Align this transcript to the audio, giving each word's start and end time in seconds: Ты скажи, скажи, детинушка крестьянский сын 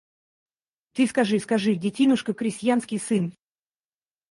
Ты 0.93 1.05
скажи, 1.05 1.37
скажи, 1.39 1.75
детинушка 1.75 2.33
крестьянский 2.33 2.97
сын 2.97 3.25